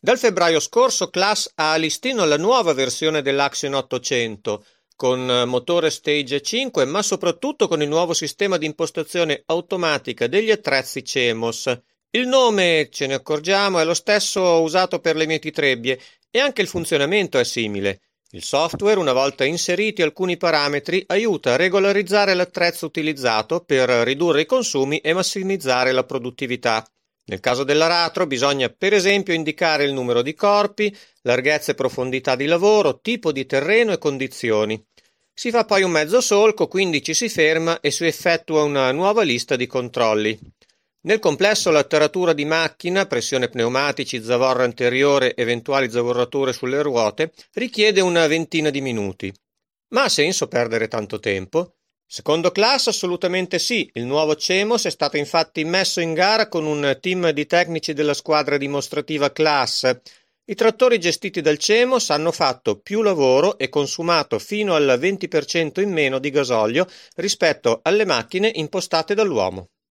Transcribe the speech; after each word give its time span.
Dal 0.00 0.16
febbraio 0.16 0.60
scorso 0.60 1.10
Class 1.10 1.50
ha 1.56 1.72
a 1.72 1.76
listino 1.76 2.24
la 2.24 2.36
nuova 2.36 2.72
versione 2.72 3.20
dell'Axion 3.20 3.74
800 3.74 4.64
con 4.94 5.42
motore 5.46 5.90
Stage 5.90 6.40
5 6.40 6.84
ma 6.84 7.02
soprattutto 7.02 7.66
con 7.66 7.82
il 7.82 7.88
nuovo 7.88 8.14
sistema 8.14 8.58
di 8.58 8.66
impostazione 8.66 9.42
automatica 9.46 10.28
degli 10.28 10.52
attrezzi 10.52 11.02
CEMOS. 11.02 11.80
Il 12.10 12.28
nome, 12.28 12.90
ce 12.92 13.08
ne 13.08 13.14
accorgiamo, 13.14 13.80
è 13.80 13.84
lo 13.84 13.92
stesso 13.92 14.62
usato 14.62 15.00
per 15.00 15.16
le 15.16 15.26
mietitrebbie 15.26 15.98
e 16.30 16.38
anche 16.38 16.62
il 16.62 16.68
funzionamento 16.68 17.36
è 17.40 17.44
simile. 17.44 18.02
Il 18.30 18.44
software, 18.44 19.00
una 19.00 19.12
volta 19.12 19.44
inseriti 19.44 20.02
alcuni 20.02 20.36
parametri, 20.36 21.02
aiuta 21.08 21.54
a 21.54 21.56
regolarizzare 21.56 22.34
l'attrezzo 22.34 22.86
utilizzato 22.86 23.64
per 23.64 23.88
ridurre 23.88 24.42
i 24.42 24.46
consumi 24.46 24.98
e 24.98 25.12
massimizzare 25.12 25.90
la 25.90 26.04
produttività. 26.04 26.88
Nel 27.28 27.40
caso 27.40 27.62
dell'aratro 27.62 28.26
bisogna 28.26 28.70
per 28.70 28.94
esempio 28.94 29.34
indicare 29.34 29.84
il 29.84 29.92
numero 29.92 30.22
di 30.22 30.34
corpi, 30.34 30.94
larghezza 31.22 31.72
e 31.72 31.74
profondità 31.74 32.34
di 32.36 32.46
lavoro, 32.46 33.00
tipo 33.00 33.32
di 33.32 33.44
terreno 33.44 33.92
e 33.92 33.98
condizioni. 33.98 34.82
Si 35.34 35.50
fa 35.50 35.64
poi 35.64 35.82
un 35.82 35.90
mezzo 35.90 36.22
solco, 36.22 36.68
quindi 36.68 37.02
ci 37.02 37.12
si 37.12 37.28
ferma 37.28 37.80
e 37.80 37.90
si 37.90 38.06
effettua 38.06 38.62
una 38.62 38.90
nuova 38.92 39.22
lista 39.22 39.56
di 39.56 39.66
controlli. 39.66 40.38
Nel 41.02 41.20
complesso 41.20 41.70
l'atteratura 41.70 42.32
di 42.32 42.46
macchina, 42.46 43.06
pressione 43.06 43.48
pneumatici, 43.48 44.22
zavorra 44.22 44.64
anteriore, 44.64 45.36
eventuali 45.36 45.90
zavorrature 45.90 46.52
sulle 46.52 46.82
ruote, 46.82 47.32
richiede 47.52 48.00
una 48.00 48.26
ventina 48.26 48.70
di 48.70 48.80
minuti. 48.80 49.32
Ma 49.90 50.04
ha 50.04 50.08
senso 50.08 50.48
perdere 50.48 50.88
tanto 50.88 51.20
tempo? 51.20 51.77
Secondo 52.10 52.52
class 52.52 52.86
assolutamente 52.86 53.58
sì, 53.58 53.90
il 53.92 54.06
nuovo 54.06 54.34
CEMOS 54.34 54.86
è 54.86 54.90
stato 54.90 55.18
infatti 55.18 55.62
messo 55.64 56.00
in 56.00 56.14
gara 56.14 56.48
con 56.48 56.64
un 56.64 56.96
team 57.02 57.28
di 57.32 57.44
tecnici 57.44 57.92
della 57.92 58.14
squadra 58.14 58.56
dimostrativa 58.56 59.30
class. 59.30 59.94
I 60.46 60.54
trattori 60.54 60.98
gestiti 60.98 61.42
dal 61.42 61.58
CEMOS 61.58 62.08
hanno 62.08 62.32
fatto 62.32 62.78
più 62.78 63.02
lavoro 63.02 63.58
e 63.58 63.68
consumato 63.68 64.38
fino 64.38 64.74
al 64.74 64.98
20% 64.98 65.82
in 65.82 65.92
meno 65.92 66.18
di 66.18 66.30
gasolio 66.30 66.86
rispetto 67.16 67.80
alle 67.82 68.06
macchine 68.06 68.50
impostate 68.54 69.12
dall'uomo. 69.12 69.68